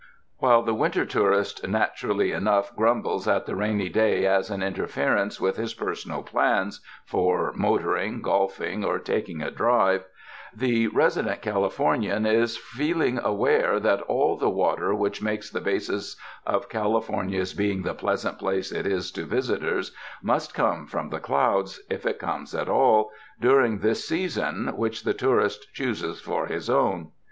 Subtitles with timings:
[0.39, 5.57] While the winter tourist naturally enough grumbles at the rainy day as an interference with
[5.57, 10.03] his personal plans for motoring, golfing or taking a drive,
[10.55, 16.15] the resident Californian is feelingly aware that all the water which makes the basis
[16.47, 19.91] of California's being the pleasant place it is to visitors,
[20.23, 25.13] must come from the clouds, if it comes at all, during this season which the
[25.13, 27.11] tourist chooses for his own.